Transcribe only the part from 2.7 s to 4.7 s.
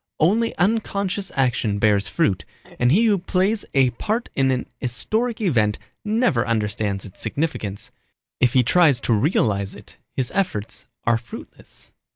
and he who plays a part in an